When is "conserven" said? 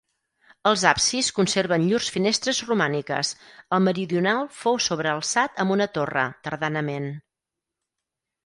1.39-1.83